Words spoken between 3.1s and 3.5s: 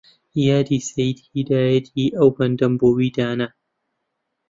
دانا